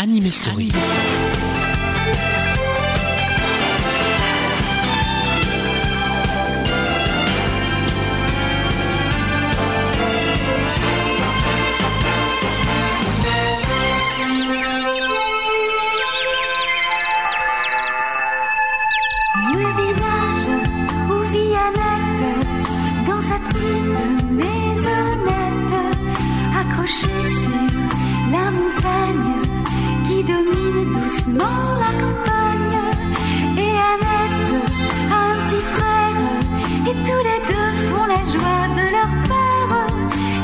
[0.00, 0.70] Anime Story.
[19.50, 20.48] Le village
[21.10, 22.46] où vit Annette,
[23.04, 25.74] dans sa petite maisonnette,
[26.56, 27.08] accrochée
[27.42, 28.07] sur
[30.44, 32.78] domine doucement la campagne.
[33.56, 34.52] Et Annette
[35.10, 36.20] a un petit frère,
[36.88, 39.72] et tous les deux font la joie de leur père,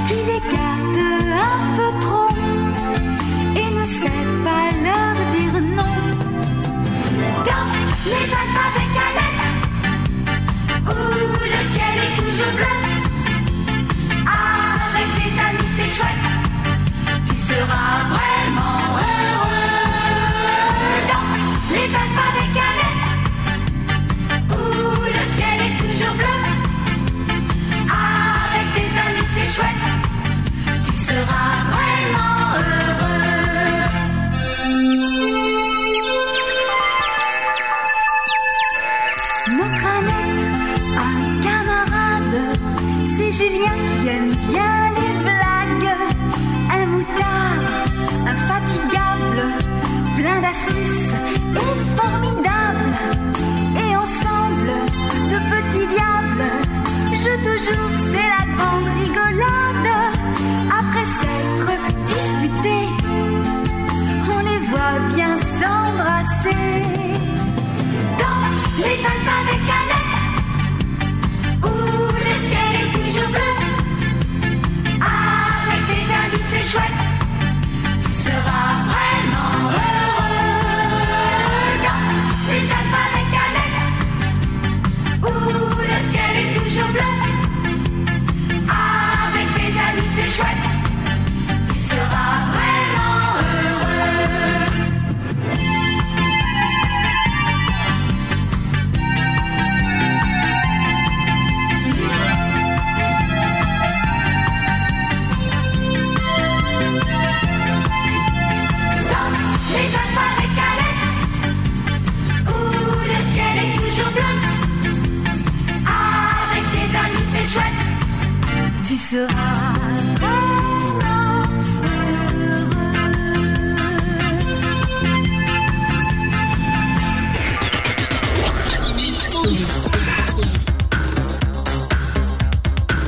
[0.06, 0.98] qui les gâte
[1.50, 2.30] un peu trop
[3.60, 5.94] et ne sait pas leur dire non.
[7.48, 7.68] Dans
[8.10, 9.33] les Alpes avec Annette,
[66.44, 66.50] Dans
[68.76, 70.16] les Alpes avec Annette,
[71.62, 71.74] où
[72.18, 73.52] le ciel est toujours bleu.
[75.00, 77.03] Avec tes amis, c'est chouette,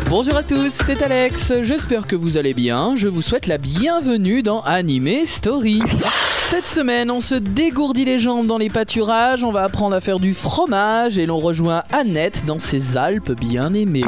[0.09, 4.43] Bonjour à tous, c'est Alex, j'espère que vous allez bien, je vous souhaite la bienvenue
[4.43, 5.81] dans Anime Story.
[6.51, 10.19] Cette semaine, on se dégourdit les jambes dans les pâturages, on va apprendre à faire
[10.19, 14.03] du fromage et l'on rejoint Annette dans ses Alpes bien aimées.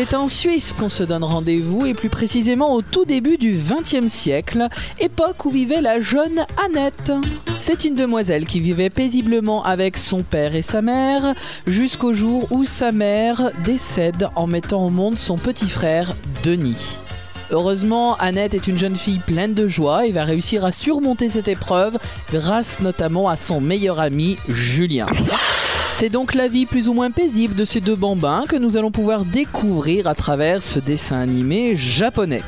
[0.00, 4.06] C'est en Suisse qu'on se donne rendez-vous et plus précisément au tout début du XXe
[4.06, 4.68] siècle,
[5.00, 7.10] époque où vivait la jeune Annette.
[7.60, 11.34] C'est une demoiselle qui vivait paisiblement avec son père et sa mère
[11.66, 16.96] jusqu'au jour où sa mère décède en mettant au monde son petit frère Denis.
[17.50, 21.48] Heureusement, Annette est une jeune fille pleine de joie et va réussir à surmonter cette
[21.48, 21.98] épreuve
[22.32, 25.08] grâce notamment à son meilleur ami Julien.
[26.00, 28.92] C'est donc la vie plus ou moins paisible de ces deux bambins que nous allons
[28.92, 32.42] pouvoir découvrir à travers ce dessin animé japonais.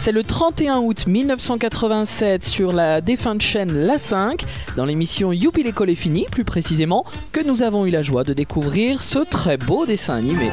[0.00, 4.42] C'est le 31 août 1987 sur la défunte chaîne La 5,
[4.76, 8.32] dans l'émission Youpi l'école est finie plus précisément, que nous avons eu la joie de
[8.32, 10.50] découvrir ce très beau dessin animé.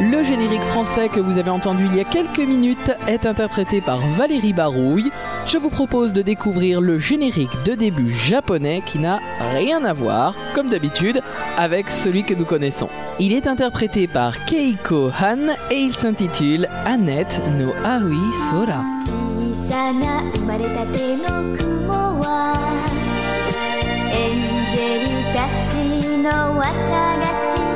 [0.00, 3.98] Le générique français que vous avez entendu il y a quelques minutes est interprété par
[3.98, 5.10] Valérie Barouille.
[5.46, 9.20] Je vous propose de découvrir le générique de début japonais qui n'a
[9.54, 11.22] rien à voir, comme d'habitude,
[11.56, 12.88] avec celui que nous connaissons.
[13.18, 18.84] Il est interprété par Keiko Han et il s'intitule Annette no Aoi Sora.
[19.06, 21.24] 小さな生まれたての
[21.56, 22.54] 雲は
[24.12, 24.36] エン
[24.70, 25.74] ジェルたち
[26.18, 26.64] の綿
[27.20, 27.69] 菓子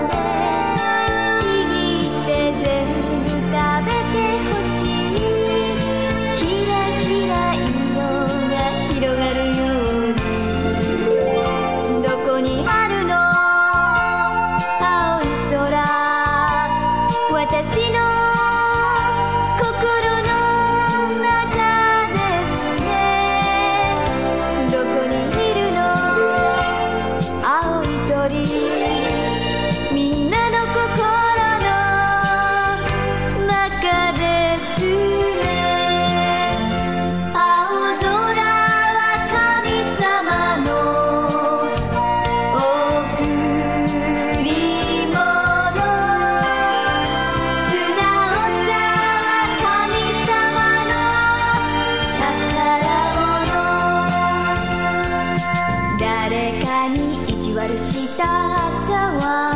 [57.77, 59.54] した朝は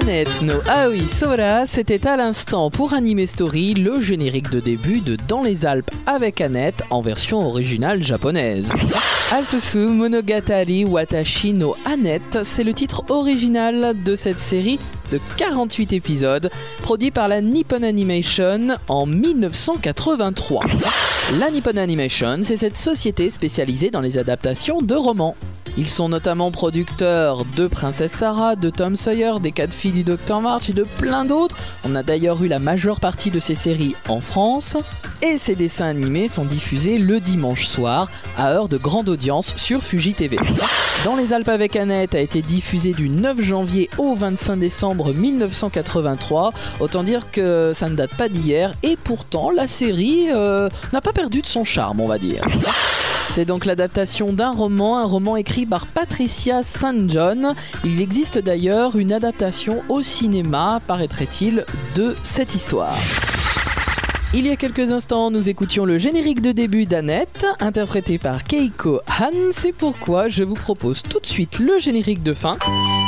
[0.00, 5.16] Annette no Aoi Sora, c'était à l'instant pour Anime Story le générique de début de
[5.28, 8.72] Dans les Alpes avec Annette en version originale japonaise.
[9.30, 14.80] Alpesu Monogatari Watashi no Annette, c'est le titre original de cette série
[15.12, 16.50] de 48 épisodes
[16.82, 20.64] produit par la Nippon Animation en 1983.
[21.38, 25.36] La Nippon Animation, c'est cette société spécialisée dans les adaptations de romans.
[25.76, 30.40] Ils sont notamment producteurs de Princesse Sarah, de Tom Sawyer, des quatre filles du Docteur
[30.40, 31.56] March et de plein d'autres.
[31.84, 34.76] On a d'ailleurs eu la majeure partie de ces séries en France.
[35.24, 39.82] Et ces dessins animés sont diffusés le dimanche soir à heure de grande audience sur
[39.82, 40.36] Fuji TV.
[41.02, 46.52] Dans les Alpes avec Annette a été diffusé du 9 janvier au 25 décembre 1983.
[46.78, 51.14] Autant dire que ça ne date pas d'hier et pourtant la série euh, n'a pas
[51.14, 52.44] perdu de son charme, on va dire.
[53.34, 57.08] C'est donc l'adaptation d'un roman, un roman écrit par Patricia St.
[57.08, 57.54] John.
[57.82, 62.94] Il existe d'ailleurs une adaptation au cinéma, paraîtrait-il, de cette histoire.
[64.36, 69.00] Il y a quelques instants, nous écoutions le générique de début d'Annette, interprété par Keiko
[69.20, 69.30] Han.
[69.52, 72.56] C'est pourquoi je vous propose tout de suite le générique de fin.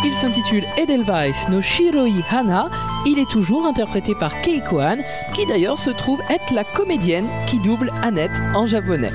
[0.04, 2.70] Il s'intitule Edelweiss no Shiroi Hana.
[3.06, 4.98] Il est toujours interprété par Keiko Han,
[5.34, 9.10] qui d'ailleurs se trouve être la comédienne qui double Annette en japonais.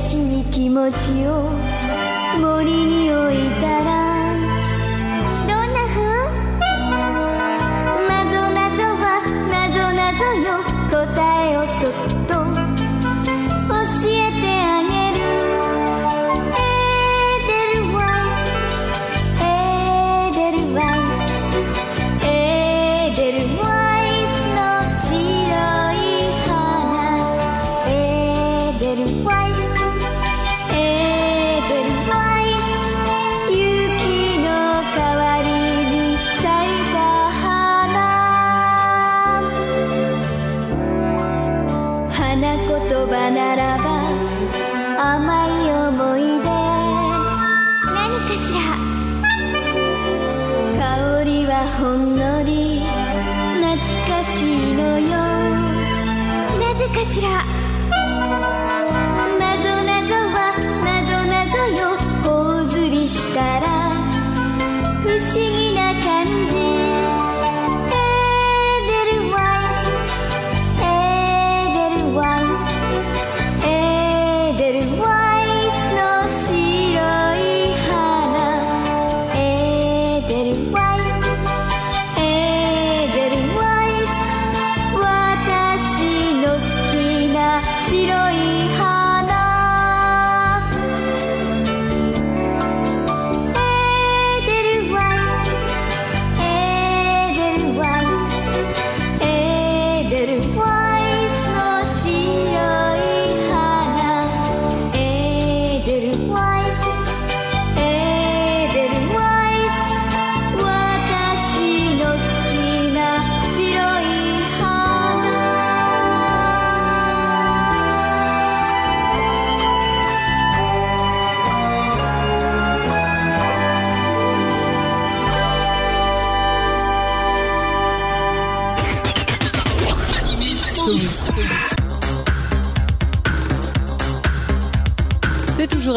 [0.00, 1.50] しい気持ちを
[2.40, 3.99] 森に置いたら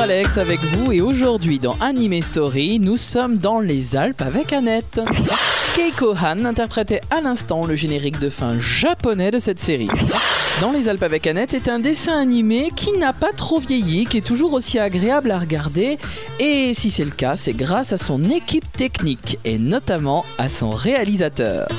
[0.03, 4.99] Alex avec vous et aujourd'hui dans Anime Story, nous sommes dans les Alpes avec Annette.
[5.75, 9.87] Keiko Han interprétait à l'instant le générique de fin japonais de cette série.
[10.59, 14.17] Dans les Alpes avec Annette est un dessin animé qui n'a pas trop vieilli, qui
[14.17, 15.97] est toujours aussi agréable à regarder
[16.37, 20.71] et si c'est le cas, c'est grâce à son équipe technique et notamment à son
[20.71, 21.69] réalisateur.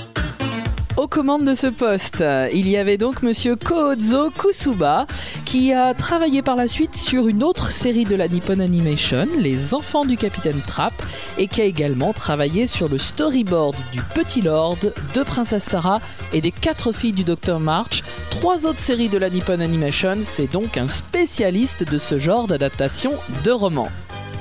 [1.04, 5.06] Aux commandes de ce poste, il y avait donc monsieur Kozo Kusuba
[5.44, 9.74] qui a travaillé par la suite sur une autre série de la Nippon Animation, Les
[9.74, 10.94] Enfants du Capitaine Trap,
[11.36, 14.78] et qui a également travaillé sur le storyboard du Petit Lord,
[15.14, 16.00] de Princesse Sarah
[16.32, 18.02] et des quatre filles du Docteur March.
[18.30, 23.12] Trois autres séries de la Nippon Animation, c'est donc un spécialiste de ce genre d'adaptation
[23.44, 23.90] de romans.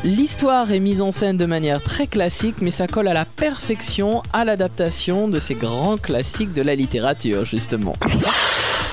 [0.06, 4.22] L'histoire est mise en scène de manière très classique, mais ça colle à la perfection
[4.34, 7.94] à l'adaptation de ces grands classiques de la littérature, justement.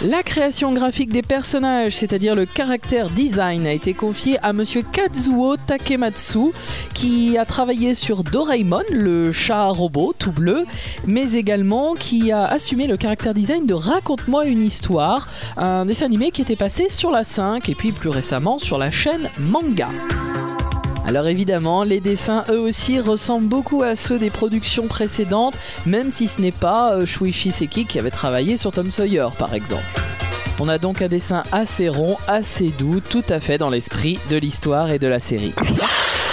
[0.03, 5.57] La création graphique des personnages, c'est-à-dire le caractère design, a été confiée à monsieur Kazuo
[5.57, 6.53] Takematsu,
[6.95, 10.65] qui a travaillé sur Doraemon, le chat robot tout bleu,
[11.07, 16.31] mais également qui a assumé le caractère design de Raconte-moi une histoire, un dessin animé
[16.31, 19.89] qui était passé sur la 5 et puis plus récemment sur la chaîne Manga.
[21.11, 26.29] Alors évidemment, les dessins eux aussi ressemblent beaucoup à ceux des productions précédentes, même si
[26.29, 29.83] ce n'est pas euh, Shuichi Seki qui avait travaillé sur Tom Sawyer par exemple.
[30.61, 34.37] On a donc un dessin assez rond, assez doux, tout à fait dans l'esprit de
[34.37, 35.53] l'histoire et de la série.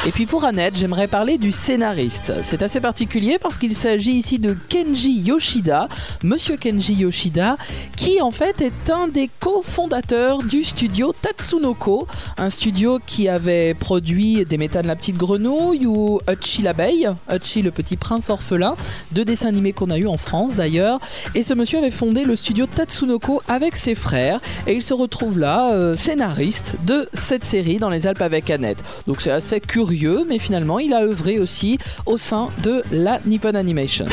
[0.08, 2.32] Et puis pour Annette, j'aimerais parler du scénariste.
[2.42, 5.90] C'est assez particulier parce qu'il s'agit ici de Kenji Yoshida,
[6.24, 7.58] monsieur Kenji Yoshida,
[7.98, 14.46] qui en fait est un des cofondateurs du studio Tatsunoko, un studio qui avait produit
[14.46, 18.78] Des méta de la petite grenouille ou Uchi l'abeille, Uchi le petit prince orphelin,
[19.12, 21.00] deux dessins animés qu'on a eu en France d'ailleurs.
[21.36, 25.38] Et ce monsieur avait fondé le studio Tatsunoko avec ses frères et il se retrouve
[25.38, 28.86] là, euh, scénariste de cette série dans les Alpes avec Annette.
[29.06, 29.97] Donc c'est assez curieux
[30.28, 34.06] mais finalement il a œuvré aussi au sein de la Nippon Animation.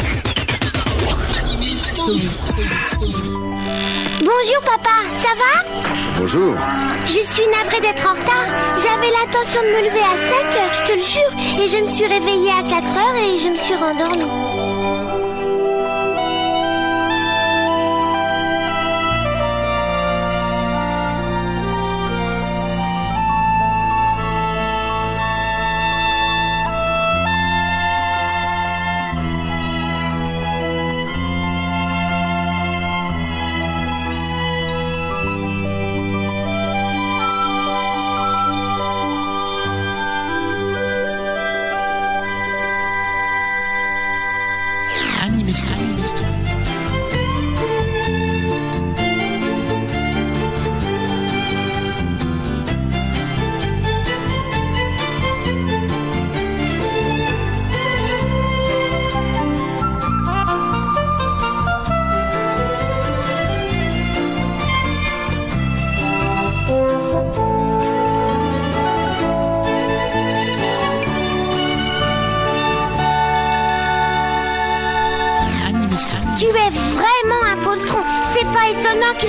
[4.18, 5.64] Bonjour papa, ça va?
[6.18, 6.54] Bonjour.
[7.06, 8.48] Je suis navrée d'être en retard.
[8.76, 11.88] J'avais l'intention de me lever à 5 heures, je te le jure, et je me
[11.88, 14.53] suis réveillée à 4 heures et je me suis rendormie.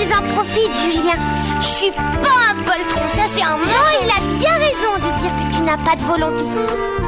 [0.05, 1.17] Qu'ils en profitent, Julien.
[1.59, 3.71] Je suis pas un poltron, ça c'est un mensonge.
[4.01, 7.04] il a bien raison de dire que tu n'as pas de volonté.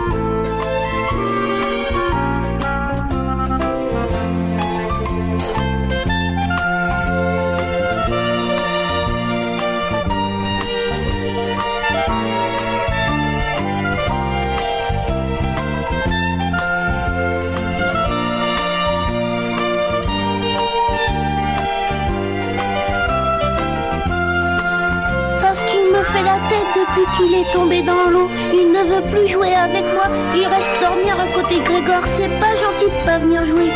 [26.18, 28.30] Fait la tête depuis qu'il est tombé dans l'eau.
[28.54, 30.08] Il ne veut plus jouer avec moi.
[30.36, 32.04] Il reste dormir à côté de Grégor.
[32.18, 33.72] C'est pas gentil de pas venir jouer.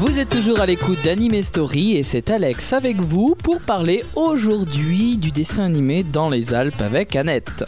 [0.00, 5.16] Vous êtes toujours à l'écoute d'Anime Story et c'est Alex avec vous pour parler aujourd'hui
[5.16, 7.64] du dessin animé dans les Alpes avec Annette.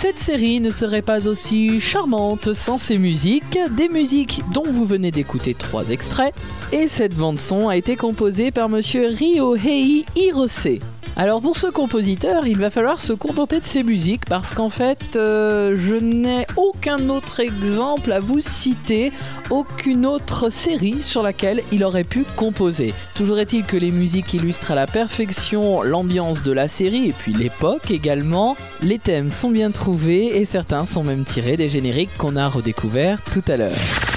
[0.00, 5.10] Cette série ne serait pas aussi charmante sans ses musiques, des musiques dont vous venez
[5.10, 6.34] d'écouter trois extraits,
[6.72, 10.78] et cette bande son a été composée par monsieur Ryohei Hirose.
[11.16, 15.16] Alors pour ce compositeur, il va falloir se contenter de ses musiques parce qu'en fait,
[15.16, 19.12] euh, je n'ai aucun autre exemple à vous citer,
[19.50, 22.94] aucune autre série sur laquelle il aurait pu composer.
[23.14, 27.32] Toujours est-il que les musiques illustrent à la perfection l'ambiance de la série et puis
[27.32, 28.56] l'époque également.
[28.82, 33.20] Les thèmes sont bien trouvés et certains sont même tirés des génériques qu'on a redécouverts
[33.24, 34.09] tout à l'heure.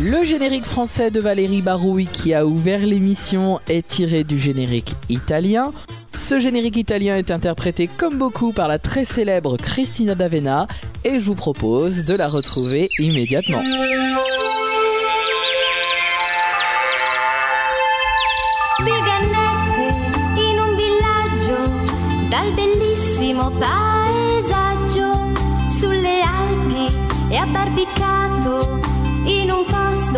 [0.00, 5.72] Le générique français de Valérie Barouille qui a ouvert l'émission est tiré du générique italien.
[6.14, 10.68] Ce générique italien est interprété comme beaucoup par la très célèbre Cristina D'Avena
[11.02, 13.60] et je vous propose de la retrouver immédiatement.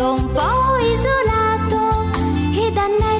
[0.01, 2.09] Un posto un po' isolato
[2.53, 3.10] ed Annette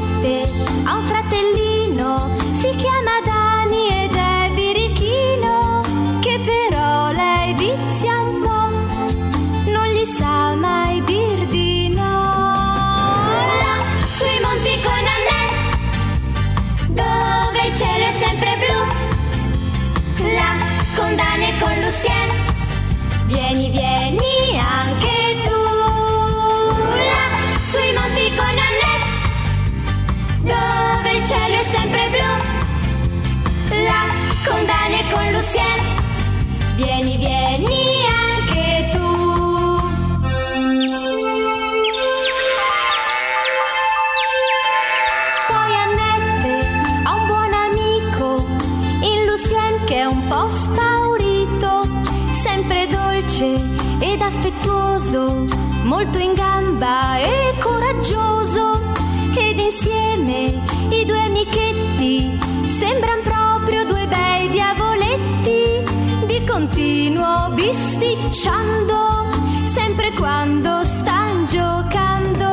[55.01, 55.45] affettuoso,
[55.83, 58.93] molto in gamba e coraggioso.
[59.35, 65.81] Ed insieme i due amichetti sembran proprio due bei diavoletti,
[66.27, 69.27] di continuo bisticciando,
[69.63, 72.49] sempre quando stan giocando.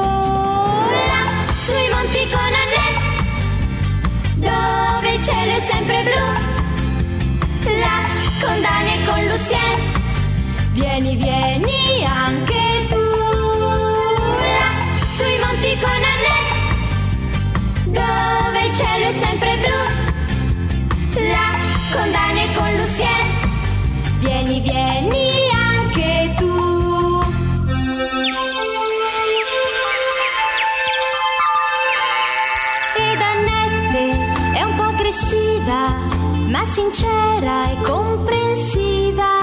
[1.10, 3.06] Là sui monti con Annette
[4.36, 6.26] dove il cielo è sempre blu.
[7.78, 8.06] Là
[8.40, 9.97] con Dani e con Lucien,
[10.78, 13.06] vieni, vieni anche tu.
[15.16, 16.56] Sui monti con Annette,
[17.86, 19.78] dove il cielo è sempre blu.
[21.30, 21.50] Là
[21.92, 23.26] con Dani e con Lucien,
[24.20, 27.22] vieni, vieni anche tu.
[32.96, 34.02] Ed Annette
[34.54, 35.92] è un po' aggressiva,
[36.48, 39.37] ma sincera e comprensiva.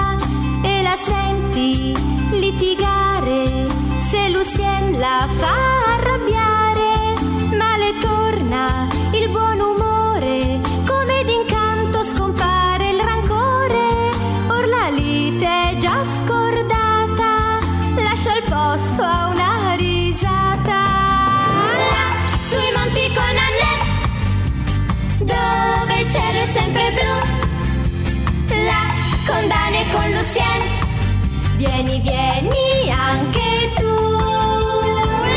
[0.96, 1.94] Senti
[2.30, 3.66] litigare
[4.00, 7.14] se Lucien la fa arrabbiare.
[7.54, 13.86] Ma le torna il buon umore, come d'incanto scompare il rancore.
[14.48, 17.58] Or la lite è già scordata,
[17.96, 20.80] lascia il posto a una risata.
[22.40, 23.86] Sui monti con Annette,
[25.18, 27.34] dove il cielo è sempre blu.
[28.64, 28.86] Là,
[29.26, 30.75] con Dani e con Lucien,
[31.56, 33.94] vieni, vieni anche tu.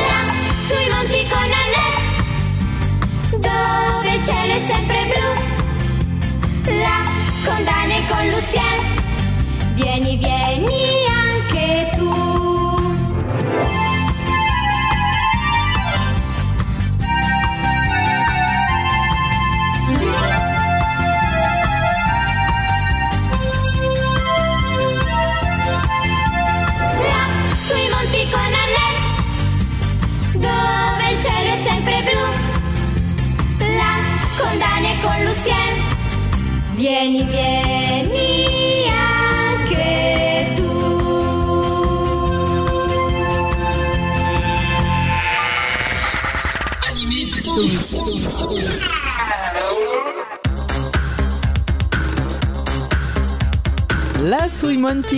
[0.07, 0.21] Là,
[0.59, 6.73] sui monti con Annette, dove il cielo è sempre blu.
[6.73, 7.03] Là,
[7.45, 8.79] con Dani e con Lucien,
[9.75, 11.08] vieni, vieni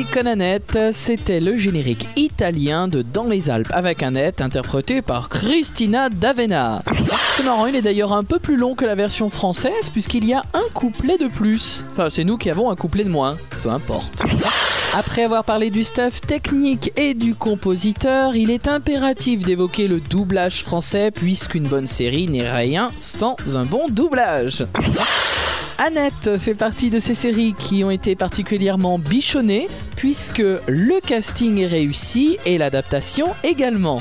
[0.01, 5.01] Sui Monti con Annette, c'était le générique italien de Dans les Alpes avec Annette, interprété
[5.01, 6.81] par Cristina D'Avena.
[7.35, 10.33] C'est marrant, il est d'ailleurs un peu plus long que la version française, puisqu'il y
[10.33, 11.83] a un couplet de plus.
[11.91, 14.23] Enfin, c'est nous qui avons un couplet de moins, peu importe.
[14.93, 20.63] Après avoir parlé du staff technique et du compositeur, il est impératif d'évoquer le doublage
[20.63, 24.65] français, puisqu'une bonne série n'est rien sans un bon doublage.
[25.83, 31.65] Annette fait partie de ces séries qui ont été particulièrement bichonnées puisque le casting est
[31.65, 33.99] réussi et l'adaptation également.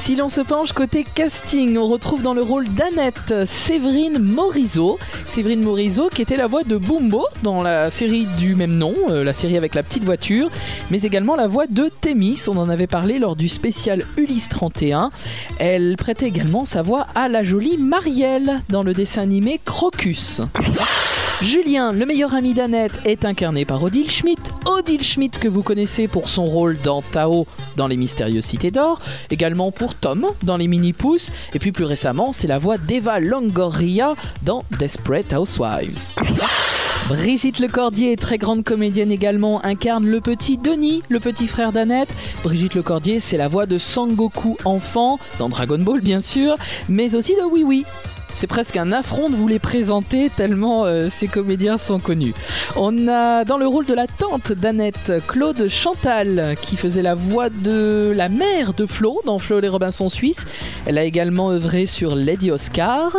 [0.00, 4.98] Si l'on se penche côté casting, on retrouve dans le rôle d'Annette Séverine Morisot.
[5.26, 9.22] Séverine Morisot qui était la voix de Bumbo dans la série du même nom, euh,
[9.22, 10.50] la série avec la petite voiture,
[10.90, 15.10] mais également la voix de Thémis, on en avait parlé lors du spécial Ulysse 31.
[15.58, 20.40] Elle prêtait également sa voix à la jolie Marielle dans le dessin animé Crocus.
[21.42, 24.42] Julien, le meilleur ami d'Annette, est incarné par Odile Schmidt.
[24.66, 27.46] Odile Schmidt que vous connaissez pour son rôle dans Tao
[27.76, 28.98] dans Les Mystérieuses Cités d'Or,
[29.30, 33.20] également pour Tom dans Les Mini Pouces, et puis plus récemment, c'est la voix d'Eva
[33.20, 36.10] Longoria dans Desperate Housewives.
[37.08, 42.12] Brigitte Lecordier, très grande comédienne également, incarne le petit Denis, le petit frère d'Annette.
[42.42, 46.56] Brigitte Lecordier, c'est la voix de Sangoku enfant, dans Dragon Ball bien sûr,
[46.88, 47.84] mais aussi de Oui Oui.
[48.38, 52.34] C'est presque un affront de vous les présenter tellement euh, ces comédiens sont connus.
[52.76, 57.50] On a dans le rôle de la tante d'Annette, Claude Chantal, qui faisait la voix
[57.50, 60.46] de la mère de Flo dans Flo et les Robinson Suisses.
[60.86, 63.16] Elle a également œuvré sur Lady Oscar.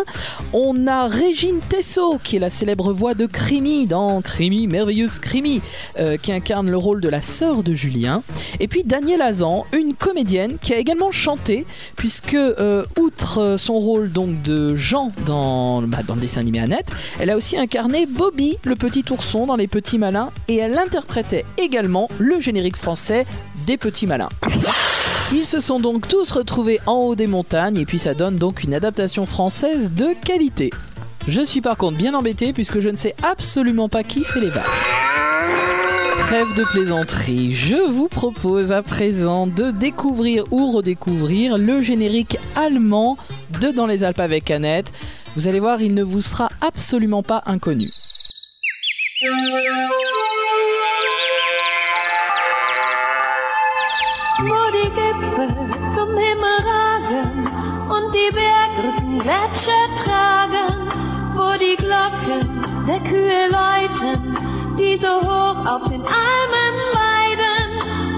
[0.53, 5.61] On a Régine Tessot, qui est la célèbre voix de Crimi dans Crimi, merveilleuse Crimi,
[5.99, 8.23] euh, qui incarne le rôle de la sœur de Julien.
[8.61, 11.65] Et puis Danielle Azan, une comédienne qui a également chanté,
[11.97, 16.87] puisque euh, outre son rôle donc de Jean dans, bah, dans le dessin animé Annette,
[17.19, 21.45] elle a aussi incarné Bobby, le petit ourson dans Les Petits Malins, et elle interprétait
[21.57, 23.25] également le générique français
[23.65, 24.29] des Petits Malins.
[25.31, 28.63] Ils se sont donc tous retrouvés en haut des montagnes et puis ça donne donc
[28.63, 30.71] une adaptation française de qualité.
[31.27, 34.49] Je suis par contre bien embêté puisque je ne sais absolument pas qui fait les
[34.49, 35.08] vaches.
[36.29, 43.17] Trêve de plaisanterie, je vous propose à présent de découvrir ou redécouvrir le générique allemand
[43.59, 44.93] de Dans les Alpes avec Annette.
[45.35, 47.89] Vous allez voir, il ne vous sera absolument pas inconnu.
[64.79, 67.69] Die so hoch auf den Almen weiden,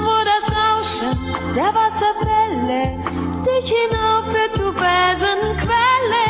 [0.06, 1.18] wo das Rauschen
[1.56, 2.82] der Wasserfälle
[3.48, 6.26] dich hinaufführt zu Felsenquelle,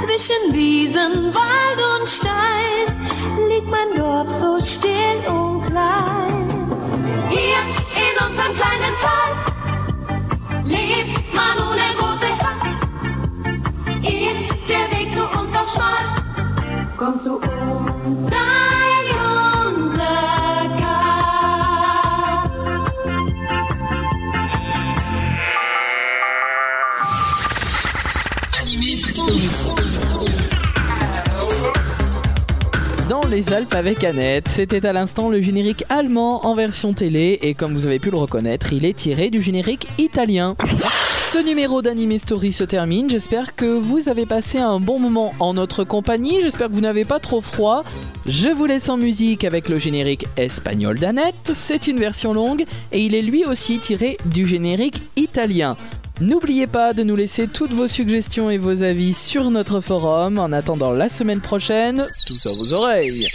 [0.00, 2.86] zwischen Wiesen, Wald und Stein,
[3.50, 6.48] liegt mein Dorf so still und klein.
[7.28, 7.60] Hier
[8.06, 9.32] in unserem kleinen Tal
[10.64, 12.66] lebt man ohne große Kraft.
[14.02, 16.04] Ist der Weg nur doch schmal,
[16.96, 17.45] komm zu
[33.72, 37.98] Avec Annette, c'était à l'instant le générique allemand en version télé et comme vous avez
[37.98, 40.56] pu le reconnaître, il est tiré du générique italien.
[41.20, 45.54] Ce numéro d'Anime Story se termine, j'espère que vous avez passé un bon moment en
[45.54, 47.82] notre compagnie, j'espère que vous n'avez pas trop froid.
[48.26, 53.00] Je vous laisse en musique avec le générique espagnol d'Annette, c'est une version longue et
[53.00, 55.78] il est lui aussi tiré du générique italien.
[56.20, 60.38] N'oubliez pas de nous laisser toutes vos suggestions et vos avis sur notre forum.
[60.38, 63.26] En attendant la semaine prochaine, tout à vos oreilles.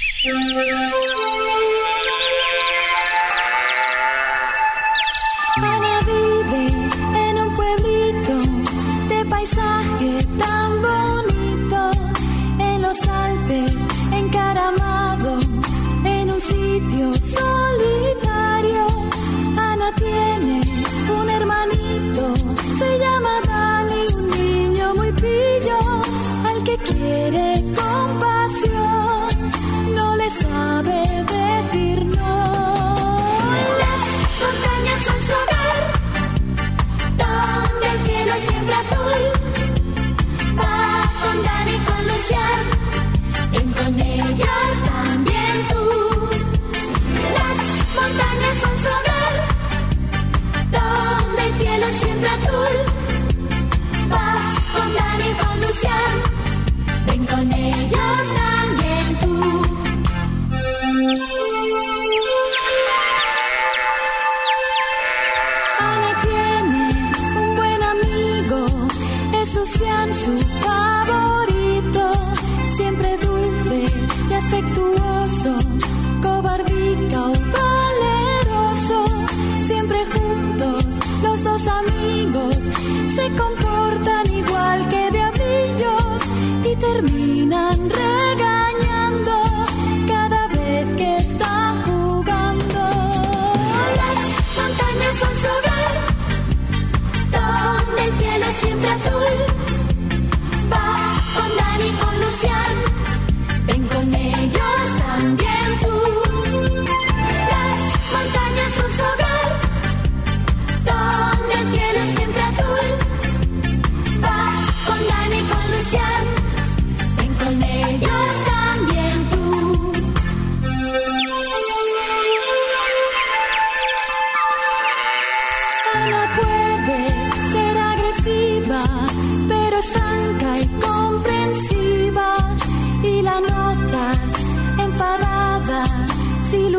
[83.38, 83.61] Se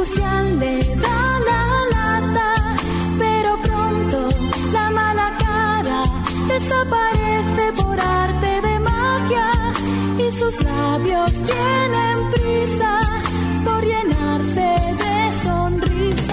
[0.02, 1.62] Lucian le da la
[1.94, 2.48] lata,
[3.20, 4.18] pero pronto
[4.72, 6.00] la mala cara
[6.48, 9.48] desaparece por arte de magia
[10.18, 12.98] y sus labios tienen prisa
[13.64, 14.68] por llenarse
[15.02, 16.28] de sonrisas.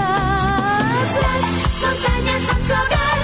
[1.26, 1.44] Las
[1.84, 3.20] montañas son su hogar,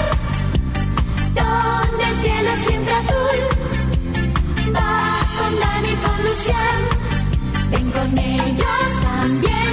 [1.39, 3.39] donde el cielo siempre azul.
[4.75, 4.93] Va
[5.39, 6.79] con Dani con Lucian,
[7.71, 9.64] ven con ellos también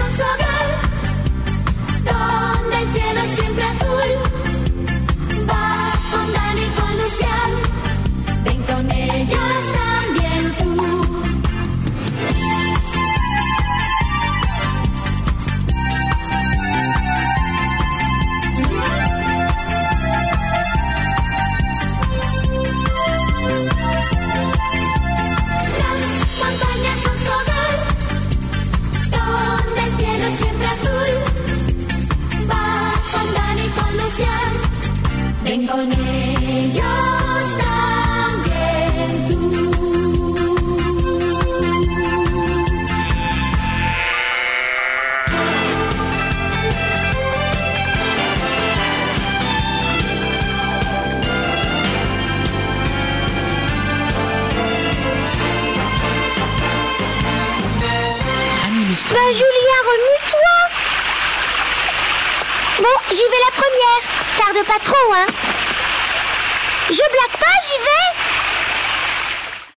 [0.00, 0.51] montañas son